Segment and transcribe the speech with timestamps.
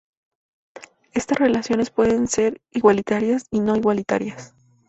[1.13, 4.55] Estas relaciones pueden ser igualitarias o no igualitarias.